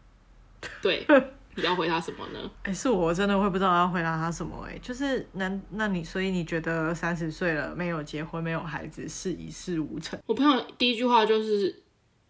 [0.82, 1.06] 对，
[1.54, 2.50] 你要回他什么呢？
[2.64, 4.72] 哎、欸，是我真的会不知道要回答他什么、欸。
[4.72, 10.18] 哎，就是那那你所以你觉得三十岁了没有结婚没有孩子是一事无成？
[10.26, 11.82] 我朋友第一句话就是。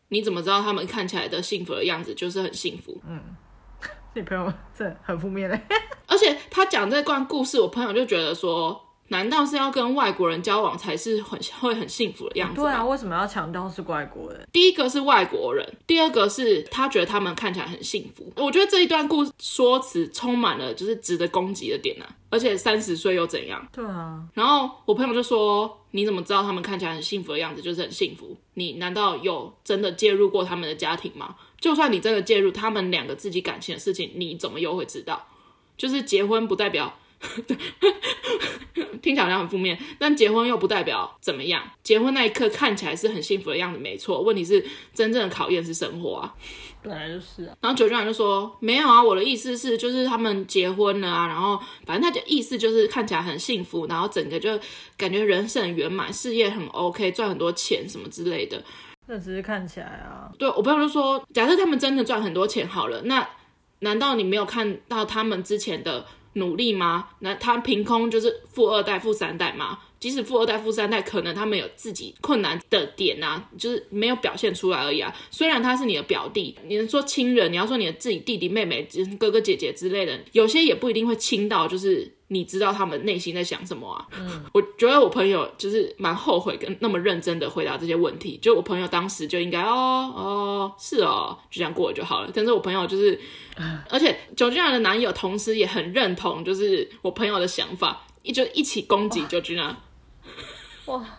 [0.09, 3.01] 你怎么知道他们看起来的幸福的样子就是很幸福？
[3.09, 3.21] 嗯，
[4.15, 5.61] 你朋友这很负面嘞。
[6.07, 8.86] 而且他讲这段故事，我朋友就觉得说。
[9.09, 12.61] 难道是要跟外国人交往才是很会很幸福的样子？
[12.61, 14.49] 对啊，为什么要强调是外国人？
[14.53, 18.33] 第一个是外国人，第二个是他觉得他们看起来很幸福。
[18.37, 22.07] 我觉得这一段故事说辞充满了就是值得攻击的点啊！
[22.31, 23.65] 而且三十岁又怎样？
[23.73, 24.23] 对啊。
[24.35, 28.37] 然后我朋友就说：“你怎么知道他们看起来很幸福的样子就是很幸福？
[28.55, 31.37] 你难道有真的介入过他们的家庭吗？
[31.61, 35.27] 就算你真的介入他们两个自己感情的事情，你怎么又会知道？
[35.77, 36.93] 就是结婚不代表。”
[39.03, 41.63] 听起来好像很负面，但结婚又不代表怎么样。
[41.85, 44.21] 结婚那一刻看起来是很幸福的样子，没错。
[44.21, 46.35] 问题是真正的考验是生活啊，
[46.83, 47.57] 本来就是啊。
[47.61, 54.59] 然后九九就说没有啊，我的意思是就是他们结婚了啊，然后反正他的意思就是看起来很幸福，然后整个就
[54.97, 58.61] 感觉人生很圆满，事业很 OK，赚很多钱什么之类的。
[59.07, 60.33] 那只是看起来啊。
[60.37, 63.29] 对，我朋友就说，假设他们真的赚很多钱好了，那
[63.81, 66.05] 难道你没有看到他们之前的？
[66.37, 67.09] 努力吗？
[67.19, 69.79] 那他凭空就是富二代、富三代吗？
[69.99, 75.15] 即使富二代、富三代，可能他们有自己困难的点啊，就是没有表现出来而已啊。
[75.31, 78.87] 虽然他是你的表弟，你能说亲人，你要说你的自己弟弟妹妹、
[79.19, 84.07] 哥哥姐姐之类的，有些也不一定会亲到，就是你知道他们内心在想什么啊。
[84.19, 92.31] 嗯，我觉得我朋友就是蛮后悔跟那么认真的回答这些问题，就我朋友当时就应该哦哦是哦，就这样过了就好了。
[92.35, 93.19] 但是我朋友就是，
[93.89, 99.75] 而且 Georgina 的男友同时也很认同，就是我朋友的想法，一就一起攻击 Georgina。
[100.87, 101.05] 哇！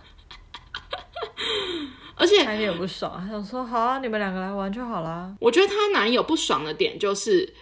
[2.15, 5.31] 而且男友不爽，他想说好啊，你们两个来玩就好啦。
[5.39, 7.53] 我觉得她男友不爽的点，就是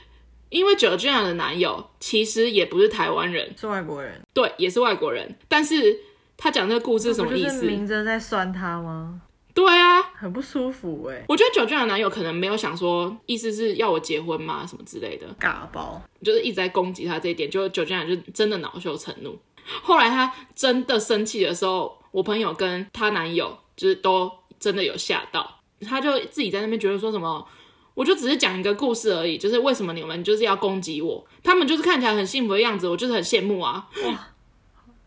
[0.49, 4.21] 因为 Georgina 的男友其实也不是台湾人，是外国人。
[4.33, 5.37] 对，也是外国人。
[5.49, 5.99] 但是
[6.37, 7.59] 他讲这个故事什么意思？
[7.59, 9.21] 是明着在酸他吗？
[9.53, 11.25] 对啊，很不舒服哎、欸。
[11.27, 14.65] 我觉得九君的男友可能没有想说，意思是要我结婚吗？
[14.65, 19.37] 什么之类的，尬爆，就是一直在攻击他这一点，就九君就真的恼羞成怒。
[19.83, 27.47] 后来她真的生气的时候，我朋友跟她男友就是都真的有吓到，她就自己在那边觉得说什么，
[27.93, 31.25] 我就只是讲一个故事而已，就是为什么你们就是要攻击我？
[31.43, 33.87] 他们就是看起来很幸福的样子，我就是很羡慕啊！
[34.05, 34.27] 哇，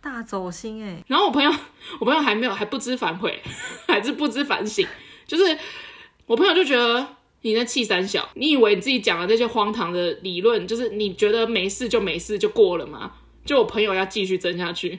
[0.01, 1.03] 大走心哎！
[1.07, 1.51] 然后我朋友，
[1.99, 3.43] 我朋友还没有还不知反悔，
[3.87, 4.87] 还是不知反省，
[5.27, 5.59] 就是
[6.27, 7.07] 我朋友就觉得
[7.43, 13.13] 你在气三小，你以为你自己讲的这些荒唐的理论，就是你觉得没事就没事就过了吗？
[13.49, 14.99] 就我朋友要继续争下去，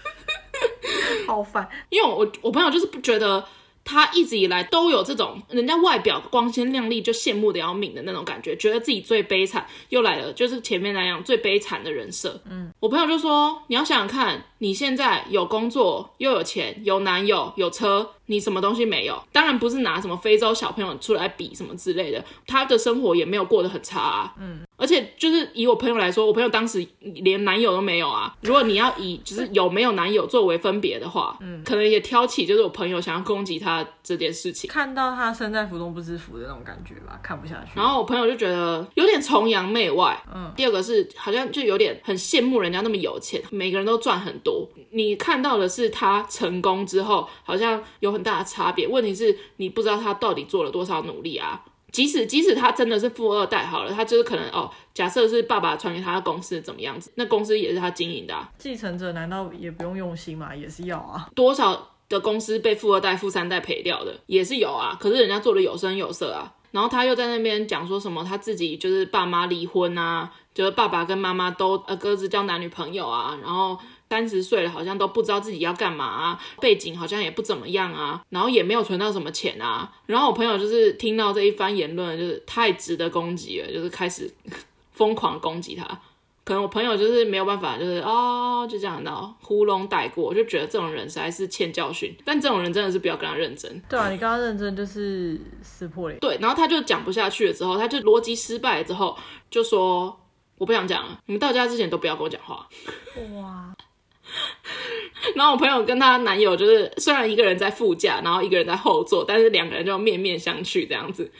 [1.26, 1.66] 好烦。
[1.88, 3.42] 因为我我朋友就是不觉得
[3.82, 12.38] 他一直以来都有这种人家外表光鲜亮丽就羡慕的要命的那种感觉，觉得自己最悲惨，又来了就是前面那样最悲惨的人设。
[12.50, 19.22] 嗯，我朋友就说，你要想想看，你现在有工作又有钱有男友有车，你什么东西没有？
[19.30, 24.34] 当然不是拿什么非洲小朋友出来比什么之类的，他的生活也没有过得很差啊。
[24.40, 24.60] 嗯。
[24.76, 28.34] 而且就是以我朋友来说，我朋友当时连男友都没有啊。
[28.40, 34.68] 如果你要以就是有没有男友作为分别的话， 嗯，可能也挑起就是我朋友想要攻击他这件事情。
[34.68, 37.78] 看到他身在福中不知福的那种感觉吧，看不下去。
[37.78, 40.18] 然后我朋友就觉得有点崇洋媚外。
[40.34, 40.50] 嗯。
[40.56, 44.53] 第二个是好像就有点很羡慕人家那么有钱，每个人都赚很多。
[44.90, 48.86] 你看到的是他成功之后，好像有很大的差别。
[48.86, 51.64] 问题是你不知道他到底做了多少努力啊。
[51.92, 58.50] 即使即使他真的是富二代好了，他就是可能哦，假设是爸爸传给他的公司怎么样子，那公司也是他经营的啊。
[58.58, 60.52] 继承者难道也不用用心吗？
[60.52, 61.28] 也是要啊。
[61.36, 64.96] 多少的公司被富二代、富三代赔掉的也是有啊。
[64.98, 66.52] 可是人家做的有声有色啊。
[66.72, 73.78] 然后他又在那边讲说什么他自己就是爸妈离婚啊，就是爸爸跟妈妈都呃各自交男女朋友啊，然后。
[74.10, 79.92] 三十岁了，好像都不知道自己要干嘛啊，背景好像也不怎么样啊，然后也没有存到什么钱啊。
[80.06, 84.32] 然后我朋友就是听到这一番言论，就是太值得攻击了，就是开始
[84.92, 85.84] 疯狂攻击他。
[86.44, 92.14] 可能我朋友就是没有办法，就是哦，就这样的糊弄带过，我就觉得这种人实在是欠教训。
[92.22, 93.82] 但这种人真的是不要跟他认真。
[93.88, 96.20] 对啊，你跟他认真就是撕破脸。
[96.20, 99.16] 对，然后他就讲不下去了之后，他就逻辑失败了之后，
[99.50, 100.14] 就说
[100.58, 102.68] 我不想讲了，你们到家之前都不要跟我讲话。
[103.36, 103.74] 哇。
[105.34, 111.30] 然后我朋友跟她男友就是，虽然一个人在副驾，然后一个人在后座，但是两个人就面面相觑这样子。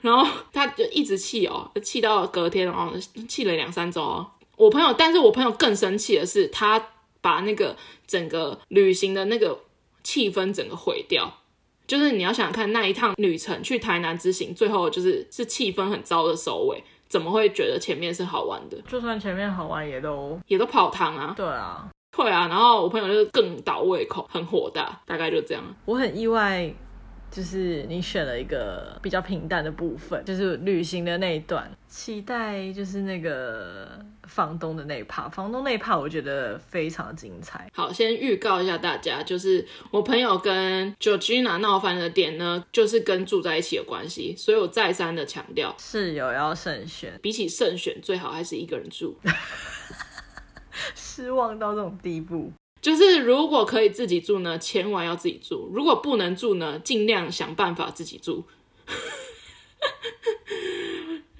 [0.00, 2.92] 然后他就一直气哦，气到隔天哦，
[3.28, 4.30] 气了两三周哦。
[4.56, 9.58] 我朋友，但是我朋友更生气的是，他把那个整个旅行的那个
[10.02, 11.38] 气氛整个毁掉。
[11.86, 16.82] 就是你要想想看，那一趟旅程去台南之行，最后就是是气氛很糟的收尾。
[17.08, 18.76] 怎么会觉得前面是好玩的？
[18.86, 21.34] 就算前面好玩，也都也都泡汤啊。
[21.36, 22.48] 对啊，会啊。
[22.48, 25.62] 然后我朋友就是更倒胃口，很火大，大概就这样。
[25.84, 26.72] 我很意外，
[27.30, 33.98] 就是你选了一个比较平淡的部分，就是旅行的那一段，期待就是那个。
[34.28, 37.68] 房东的那一趴，房东那一趴，我觉得非常精彩。
[37.74, 49.16] 好，先预告一下大家，就是我朋友跟 Georgina 闹翻的点呢，就是跟住在一起有关系，所以我再三的强调，室友要慎选，比起慎选，最好还是一个人住。
[50.94, 58.46] 失望到这种地步，就是如果可以自己住呢，千万要自己住；如果不能住呢，尽量想办法自己住。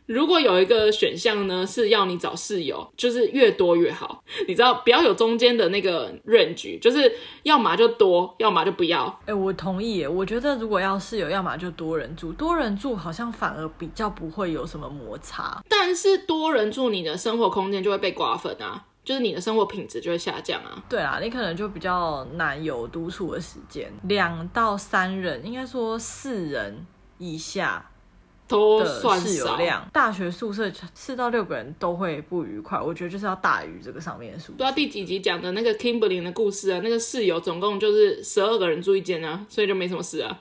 [0.09, 4.25] 如果有一个选项呢，是要你找室友，就是越多越好。
[4.49, 9.05] 你知道，不要有中间的那个 range，就是要么就多，要么就不要。
[9.21, 10.09] 哎、欸，我同意耶。
[10.09, 15.63] 我觉得如果要室友，要么就多人住，多人住好像反而比较不会有什么摩擦。
[15.69, 20.83] 但是多人住，你的生活空间就会被瓜分啊，就是你的生活品质就会下降啊。
[20.89, 23.93] 对啊，你可能就比较难有独处的时间。
[24.05, 26.87] 两到三人，应该说四人
[27.19, 27.91] 以下。
[28.49, 32.81] 都算室友量，大学宿舍四到六个人都会不愉快。
[32.81, 34.53] 我觉得就是要大于这个上面的数字。
[34.53, 40.41] 不知道第几集讲的那个 Kimberly 的故事啊，那个室友总共就是十二个人住一间啊，所以就没什么事啊。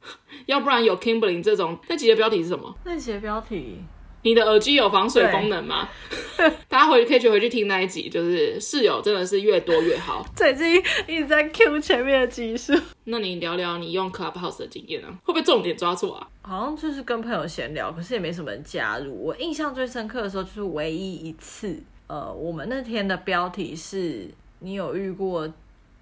[0.46, 2.74] 要不然有 Kimberly 这种，那集的标题是什么？
[2.84, 3.80] 那集的标题。
[4.22, 5.88] 你的耳机有防水功能吗？
[6.68, 10.24] 大家回去可以去回去听那一集，就是室友真的是越多越好。
[10.36, 12.74] 最近一直在 Q 前面的集数。
[13.04, 15.08] 那你聊聊你用 Clubhouse 的经验啊？
[15.24, 16.28] 会不会重点抓错啊？
[16.42, 19.14] 好像就是跟朋友闲聊，可是也没什么人加入。
[19.24, 24.28] 我印象最深刻的时候就是唯一一次，呃，我们那天的标题是
[24.58, 25.50] 你有遇过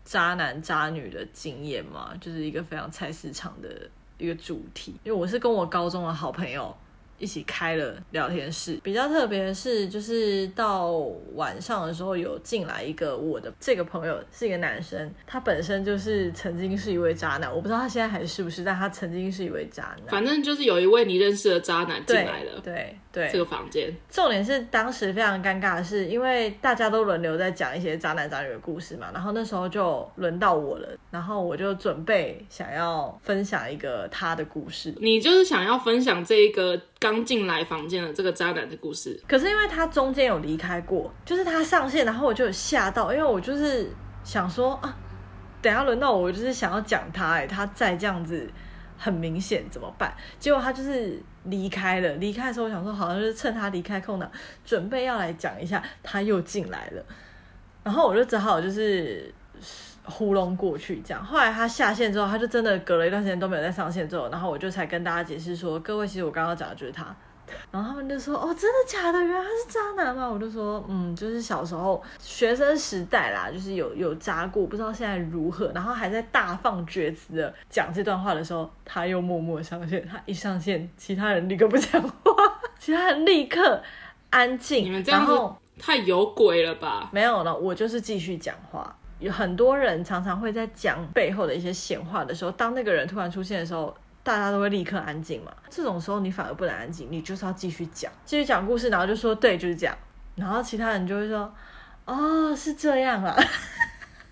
[0.05, 2.13] 渣男渣女的经验吗？
[2.21, 3.69] 就是一个非常菜市场的
[4.19, 4.95] 一个主题。
[5.05, 6.77] 因为我是跟我高中的好朋友。
[7.19, 8.79] 一起开了聊天室。
[8.83, 10.93] 比较特别的是，就是到
[11.35, 20.09] 晚上的时候有进来一个我的这个朋友是一个男生，他本身就是曾经是一位渣男，我不知道他现在还是不是，但他曾经是一位渣男。
[20.09, 23.95] 反正就是有一位你认识的渣男进来了，对对，对这个房间。
[24.09, 34.95] 重点是当时非常尴尬的是，因为大家都轮流在讲一些渣男渣女的故事嘛，然后那时候就轮到我了，然后我就准备想要分享一个他的故事。
[35.01, 43.91] 你就是想要分享这一个刚进来房间的这个渣男的故事，可是因为他中间有离开过，就是他上线，然后我就有吓到，因为我就是
[44.25, 44.97] 想说啊，
[45.63, 48.51] 等下轮到我，我就是想要讲他，哎，他再这样子
[48.97, 50.13] 很明显怎么办？
[50.41, 54.31] 结果他就是离开了，离开的时候我想说，好像就是趁他离开空档，
[54.65, 57.05] 准备要来讲一下，他又进来了，
[57.85, 59.33] 然后我就只好就是。
[60.09, 61.25] 糊弄过去，这样。
[61.25, 64.09] 后来他下线之后，他就真的隔了一段时间都没有再上线。
[64.09, 67.15] 之后，然后我就才跟大家解释说，各位，其实我刚刚讲的就是他。
[67.73, 69.19] 然后他们就说，哦，真的假的？
[69.19, 70.29] 原来他是渣男吗？
[70.29, 75.73] 我就说，嗯，就是小时候学生时代啦，就是有有渣过，不知道现在如何。
[75.75, 80.07] 然后还在大放厥词的讲这段话的时候，他又默默上线。
[80.07, 82.11] 他一上线，其他人立刻不讲话，
[82.79, 83.83] 其他人立刻
[84.29, 84.85] 安静。
[84.85, 85.33] 你们这样子
[85.79, 87.09] 太有鬼了吧？
[87.13, 88.95] 没有了，我就是继续讲话。
[89.21, 95.53] 有很多人常常会在讲背后的一些闲话的时候，当那个人突然出现的时候，大家都会立刻安静嘛。
[95.69, 99.97] 这种时候你反而不能安静，你就是要继续讲，继续讲故事，然后就说对，就是这样。
[100.37, 101.53] 然后其他人就会说，
[102.05, 103.37] 哦，是这样啊。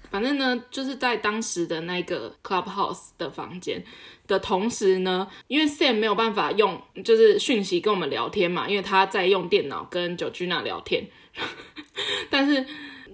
[0.09, 3.83] 反正呢，就是在当时的那个 Clubhouse 的房间
[4.29, 11.09] 的同时呢，因为 Sam 没有办法用就是讯息跟我们聊天嘛，因为他在用电脑跟 Georgina 聊天，
[12.31, 12.65] 但是。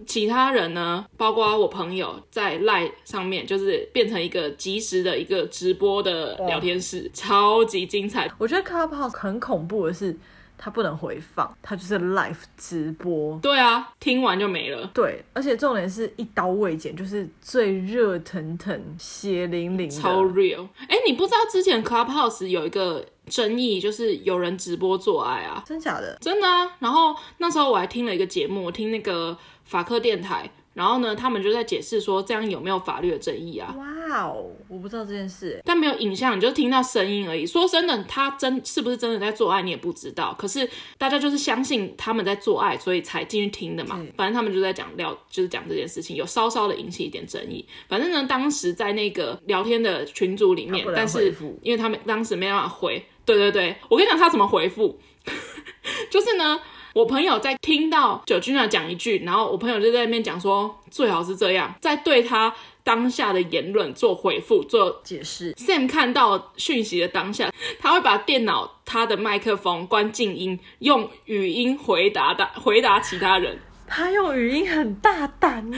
[0.06, 8.30] 其他人呢，包括我朋友，在 Line 上面就是变成一个即时的一个直播的聊天室，超级精彩。
[8.38, 10.16] 我觉得 Clubhouse 很恐怖的是，
[10.58, 13.38] 它不能回放，它就是 live 直播。
[13.38, 14.90] 对啊，听完就没了。
[14.94, 20.68] 对，而且重点是一刀未剪，就是最热腾腾、血淋淋，超 real。
[20.88, 25.62] 哎，你不知道之前 Clubhouse 有一个争议，就是有人直播做爱啊？
[25.66, 26.16] 真假的？
[26.20, 26.70] 真的啊。
[26.78, 29.36] 然后那时候我还听了一个节目，我听那个。
[29.64, 33.74] 法科电台，然后呢，他们就在解释说，这样有没有法律的争议啊？
[33.76, 37.46] 哇哦，我不知道这件事，但没有影像，你就听到声音而已。
[37.46, 40.34] 说真的，他真是不是真的在做爱，你也不知道。
[40.38, 43.98] 可是大家就是相信他们在做爱，所以才进去听的嘛。
[44.16, 47.64] 反正他们就在讲聊，就是讲这件事情，有稍稍的引起一点争议。
[47.88, 54.98] 反正呢，当时在那个聊天的群组里面，但是因为他们当时没办法回，对对对，我跟你讲他怎么回复，
[56.10, 56.60] 就是呢。
[56.94, 65.54] 我朋友在听到 Georgina 讲一句，然后我朋友就在那边讲说，最好是这样，在对他当下的言论做回复、做解释。
[65.54, 73.58] Sam 看到讯息的当下，他会把电脑他的麦克风关静音，用语音回答的回答其他人。
[73.94, 75.76] 他用语音很大胆呢，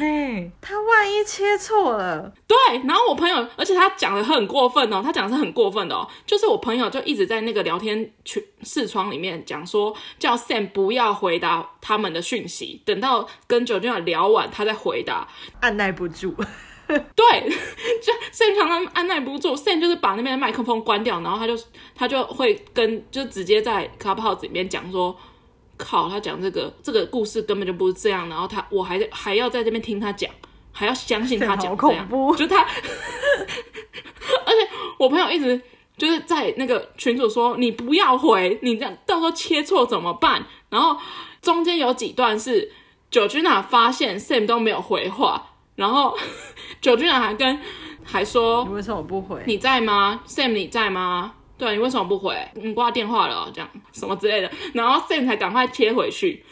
[0.61, 2.57] 他万一切错了，对。
[2.85, 15.27] 然后我朋友，而且他讲的很过分哦，他讲的是很过分的哦，就是我朋友就一直在那个聊天群视窗里面讲说，叫 Sam 不要回答他们的讯息，等到跟 Georgina 聊完，他再回答。
[15.59, 16.33] 按耐不住，
[16.87, 17.51] 对，
[18.01, 21.59] 就 Sam 常常按耐不住，Sam 就是把那边的麦克风关掉，然后他就
[21.97, 25.19] 他就会跟就直接在 Clubhouse 里面讲说。
[25.77, 30.31] 靠，他讲这个这个故事根本就不是这样，然后他我还还要在这边听他讲，
[30.73, 32.63] 还要相信他 讲这样，就他，
[34.47, 35.61] 而且我朋友一直
[35.97, 40.45] 就是在那个群主说，你不要回，你这样到时候切错怎么办？
[40.71, 40.97] 然后
[41.41, 42.73] 中间有几段是
[43.11, 46.17] Georgina 发现 Sam 都没有回话，然后
[46.83, 47.61] Georgina 还跟
[48.03, 49.43] 还说，你为什么不回？
[49.47, 51.35] 你在吗？Sam 你在吗？
[51.57, 52.37] 对，你为什么不回？
[52.55, 56.45] 你挂电话了，这样什么之类的，然后 Sam 才赶快切回去。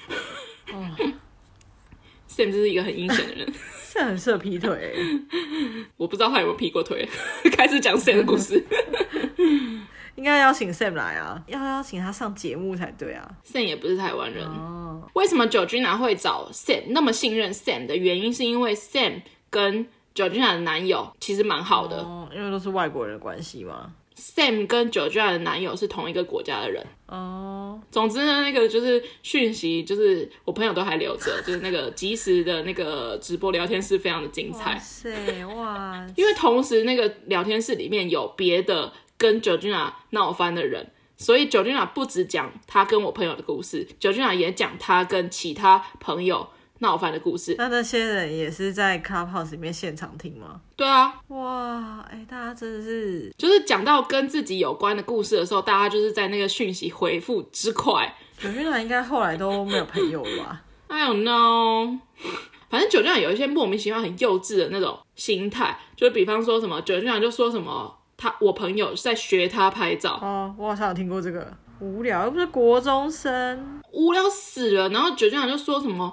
[0.73, 0.87] 哦、
[2.31, 3.53] Sam 就是一个很阴险的人，
[3.85, 4.95] Sam 很适合劈腿。
[5.97, 7.09] 我不知道他有没有劈过腿。
[7.57, 8.65] 开始讲 Sam 的故事，
[10.15, 13.29] 应该邀请 Sam 来啊，要邀请他上节目才对啊。
[13.45, 14.47] Sam 也不是台湾人。
[14.47, 23.93] 哦、为什么 Georgina 会找 Sam 那么信任 Sam 的原因，是因为 Sam 跟 Georgina 的男友其实蛮好的，哦，因为都是外国人的关系嘛。
[24.17, 27.49] Sam 跟 Georgina 的男友是同一个国家的人哦。
[27.75, 27.83] Oh.
[27.91, 34.73] 总之呢，那个就是讯息，就是我朋友都还留着， 就是那个即时的那个直播聊天室非常的精彩。
[34.75, 36.07] 哇塞哇！
[36.17, 46.49] 因为同时那个聊天室里面有别的跟 Georgina 闹翻的人，所以 Georgina 不只讲他跟我朋友的故事，Georgina 也讲他跟其他朋友
[46.83, 47.55] 闹翻的故事。
[47.57, 50.61] 那那些人也是在 Clubhouse 里面现场听吗？
[50.77, 58.15] 对啊，哇，哎、欸，大家真的是，就是讲到跟自己有关的故事的时候，大家就是在那个讯息回复之快。
[58.39, 60.63] 九君娜应该后来都没有朋友了吧？
[60.89, 61.99] I don't know。
[62.69, 70.19] 反正九君娜有一些莫名其妙、很幼稚的那种心态，就是比方说什么九君娜就说什么他我朋友在学他拍照。
[70.21, 74.89] 哦，我好像有听过这个，无聊又不是国中生，无聊死了。
[74.89, 76.13] 然后九君娜就说什么。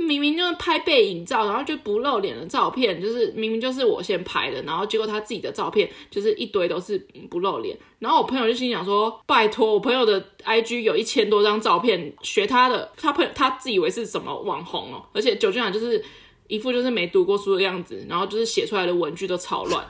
[0.00, 6.98] 明明就是拍背影照，然后就不露脸的照片，就是明明就是我先拍的，然后结果他自己的照片就是一堆都是
[7.30, 7.78] 不露脸。
[7.98, 16.04] 然后我朋友就心想说：“拜托，我朋友的 IG 有一千多张照片，学他的，他朋友他自以为是什么网红哦。”而且九君雅就是
[16.48, 19.86] 一副就是没读过书的样子，然后就是写出来的文句都超乱。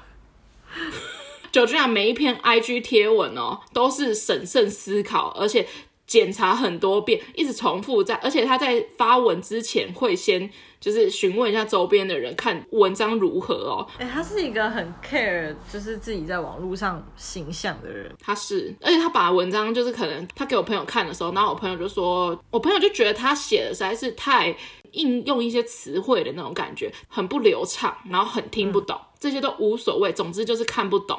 [1.50, 5.66] 九君雅每一篇 IG 贴文哦，都是审慎思考，而且。
[6.07, 10.48] 检查很多遍，一直重复在，而且他在发文之前会先
[10.78, 13.86] 就是询问一下周边的人，看文章如何哦。
[13.98, 18.14] 哎、欸，他是一个很 care 就是自己在网络上形象的人。
[18.20, 24.55] 他是，而且他把文章就是可能他给我朋友看的时候，然后我朋友就说，我朋友就觉得他写的实在是太
[24.92, 31.18] 应用一些词汇的那种感觉，很不流畅，然后很听不懂，嗯、这些都无所谓，总之就是看不懂。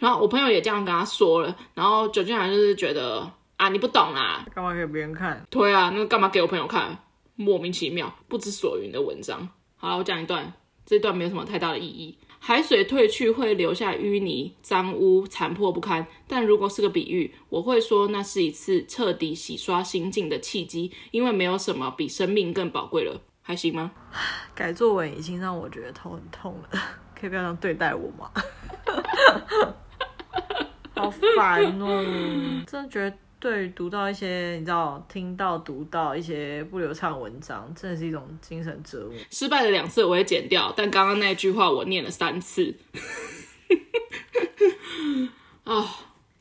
[0.00, 3.30] 然后我朋友也这样跟他说了，然后九君好就是觉得。
[3.56, 4.46] 啊，你不懂啊？
[4.54, 5.46] 干嘛给别人看？
[5.50, 6.98] 对啊，那干嘛给我朋友看？
[7.34, 9.48] 莫名其妙、不知所云的文章。
[9.76, 10.52] 好了，我讲一段，
[10.84, 12.18] 这段没有什么太大的意义。
[12.38, 23.20] 海水退去会留下淤泥、脏污、残破不堪，但如果是个比喻，我会说那是一次彻底洗刷心境的契机，因为没有什么比生命更宝贵了。
[23.42, 23.92] 还行吗？
[24.54, 26.80] 改作文已经让我觉得头很痛了，
[27.18, 28.30] 可以不要这样对待我吗？
[30.94, 32.04] 好烦哦，
[32.66, 33.16] 真的觉得。
[33.38, 39.14] 对，读到一些你知道，听到读到一些不流畅文章，真的是一种精神折磨。
[39.30, 42.74] 失败了两次，我会剪掉，但刚刚那句话我念了三次。
[45.64, 45.88] 啊、 哦，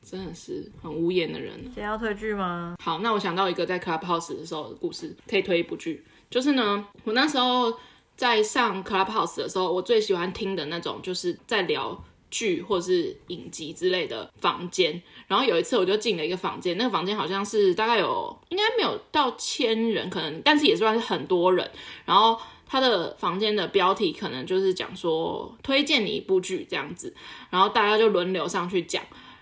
[0.01, 1.61] 真的是很无言的人。
[1.63, 2.75] 今天要推剧吗？
[2.81, 6.03] 好，那我想到一个在 Clubhouse 的时候的故事，可以推一部剧。
[6.29, 7.77] 就是呢，我那时候
[8.15, 12.03] 在上 Clubhouse 的时候，我最喜欢听的那种，就是在聊。
[12.35, 21.71] 剧或是影集之类的房间，然后有一次我就进了一个房间，那个房间好像是大概有应该没有到千人，可能但是也算是很多人。
[22.03, 27.15] 然后他的房间的标题可能就是讲说推荐你一部剧这样子，
[27.49, 29.01] 然后大家就轮流上去讲。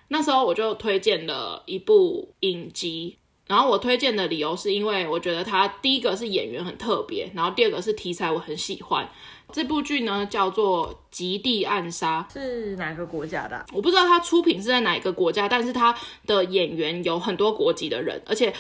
[0.09, 3.17] 那时候我就推荐了一部影集，
[3.47, 9.09] 然后我推荐的理由是因为我觉得他第一个是演员很特别，然后第二个是题材我很喜欢。
[9.54, 13.66] 这部剧呢叫做《极地暗杀》，是哪个国家的啊？
[13.72, 15.95] 我不知道它出品是在哪一个国家，但是它
[16.26, 18.51] 的演员有很多国籍的人，而且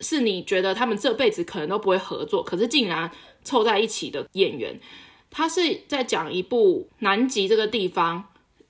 [0.00, 3.10] 是你觉得他们这辈子可能都不会合作，可是竟然
[3.44, 4.80] 凑在一起的演员。
[5.30, 8.24] 他是在讲一部南极这个地方，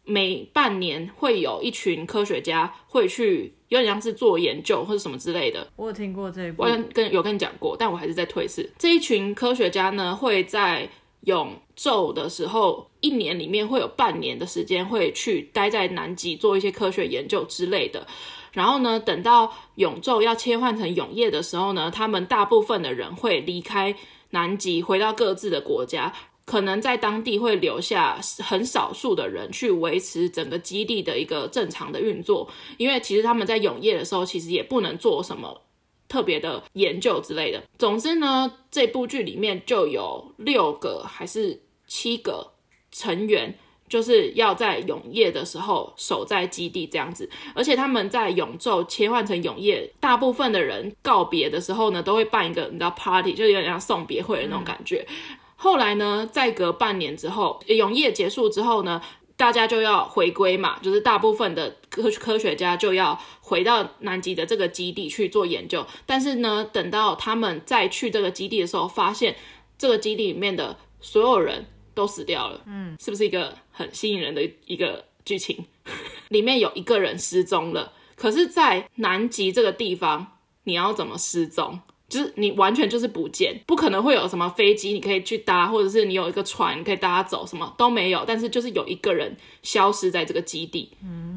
[0.05, 5.69] 每半年会有一群科学家会去，有点像是做研究或者什么之类的。
[5.77, 8.69] 我有听过这一部，我跟有跟你讲过，但我还是在推一次。
[8.77, 10.91] 这一群科学家呢会在。
[11.23, 18.07] 永昼的时候，一年里面会有半年的时间会去待在南极做一些科学研究之类的。
[18.53, 23.95] 然后呢，等到永昼要切换成永夜的时候呢，他们大部分的人会离开
[24.31, 26.13] 南极，回到各自的国家。
[26.47, 35.61] 可能在当地会留下很少数的人去维持整个基地的一个正常的运作，因为其实他们在永夜的时候，其实也不能做什么。
[36.11, 37.63] 特别的研究之类的。
[37.79, 42.51] 总之呢，这部剧里面就有六个还是七个
[42.91, 43.57] 成员，
[43.89, 47.31] 就是要在永夜的时候守在基地这样子。
[47.55, 55.07] 而且他们在永昼切换成永夜，大部分的人告别的时候呢，都会办一个你知道 party，就有点像送别会的那种感觉。
[55.57, 59.01] 后来呢，再隔半年之后，永夜结束之后呢，
[59.37, 65.87] 大家就要回归嘛，就是大部分的科科学家就要回到南极的这个基地去做研究。
[66.07, 69.37] 但是呢，等到他们再去这个基地的时候，发现
[69.77, 72.63] 这个基地里面的所有人都死掉了。
[72.67, 75.65] 嗯，是不是一个很吸引人的一个剧情？
[76.29, 81.81] 里面有一个人失踪了，可是，在南极这个地方，你要怎么失踪？
[82.09, 88.25] 就是你完全就是不见，不可能会有什么飞机你可以去搭，或者是你有一个船你可以搭走，什么都没有。
[88.27, 91.30] 但是就是有一个人消失在这个基地，嗯，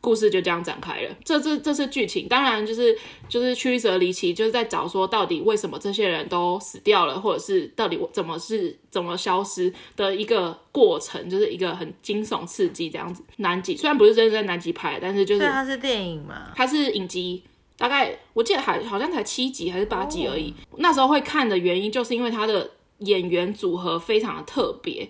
[0.00, 1.14] 故事就这样展开了。
[1.24, 2.96] 这这这是剧情，当然就是
[3.28, 13.22] 就是曲折离奇，就是在找说到底为什么这些人都死掉了，或者是到底我怎么是怎么消失的一个过程，就是一个很惊悚刺激这样子。
[13.36, 17.42] 南极虽然不是真的在南极拍，但是就是它是电影嘛，它是影集。
[17.76, 20.52] 大概我记得还好像才七集还是八集而已。
[20.78, 22.68] 那时候会看的原因，就是因为他的
[22.98, 25.08] 演员组合非常的特别。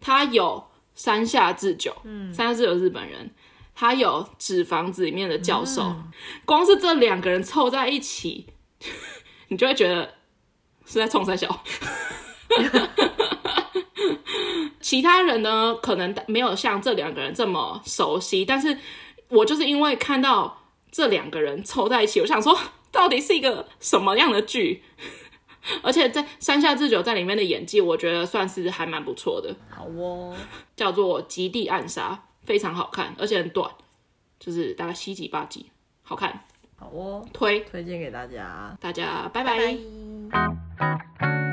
[0.00, 0.62] 他有
[0.94, 3.28] 山下智久，嗯，山下智久日本人，
[3.78, 6.10] 他有纸房子里面的教授，嗯、
[6.46, 8.46] 光是这两个人凑在一起，
[9.48, 10.14] 你就会觉得
[10.86, 11.62] 是在冲三小。
[14.80, 18.78] 其他人呢，可能没有像这两个人这么熟悉，但是
[19.28, 22.58] 我就是因为看到这两个人凑在一起，我想说，
[22.90, 24.82] 到底是一个什么样的剧？
[25.82, 29.56] 而且在山下智久在里面的演技，我觉得算是还蛮不错的。
[29.68, 30.32] 好哦，
[30.76, 32.12] 叫做《极地暗杀》，
[32.46, 33.70] 非常好看，而且很短，
[34.38, 35.66] 就是大概七集八集，
[36.02, 36.44] 好看。
[36.76, 39.76] 好哦，推推荐给大家，大家拜拜。
[40.30, 41.45] 拜拜。